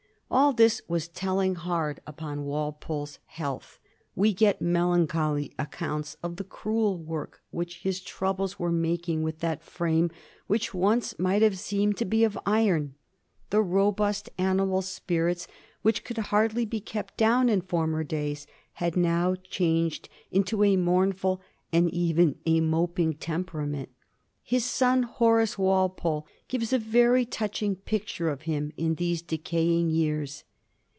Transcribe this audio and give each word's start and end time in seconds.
All 0.33 0.53
this 0.53 0.81
was 0.87 1.09
telling 1.09 1.55
hard 1.55 1.99
upon 2.07 2.45
Walpole's 2.45 3.19
health. 3.25 3.79
We 4.15 4.31
get 4.33 4.61
melancholy 4.61 5.53
accounts 5.59 6.15
of 6.23 6.37
the 6.37 6.45
cruel 6.45 6.97
work 6.97 7.41
which 7.51 7.79
his 7.79 7.99
trou 7.99 8.33
bles 8.33 8.57
were 8.57 8.71
making 8.71 9.23
with 9.23 9.39
that 9.39 9.61
frame 9.61 10.09
which 10.47 10.73
once 10.73 11.19
might 11.19 11.41
have 11.41 11.59
seemed 11.59 11.97
to 11.97 12.05
be 12.05 12.23
of 12.23 12.39
iron. 12.45 12.95
The 13.49 13.61
robust 13.61 14.29
animal 14.37 14.81
spirits 14.81 15.49
which 15.81 16.05
could 16.05 16.17
hardly 16.19 16.63
be 16.63 16.79
kept 16.79 17.17
down 17.17 17.49
in 17.49 17.59
former 17.59 18.05
days 18.05 18.47
had 18.75 18.95
now 18.95 19.35
changed 19.35 20.07
into 20.31 20.63
a 20.63 20.77
mournful 20.77 21.41
and 21.73 21.93
even 21.93 22.37
a 22.45 22.61
moping 22.61 23.15
temperament. 23.15 23.89
His 24.43 24.65
son, 24.65 25.03
Horace 25.03 25.57
Walpole, 25.57 26.27
gives 26.49 26.73
a 26.73 26.77
very 26.79 27.25
touching 27.25 27.75
picture 27.75 28.27
of 28.27 28.41
him 28.41 28.73
in 28.75 28.95
these 28.95 29.21
decaying 29.21 29.91
years. 29.91 30.43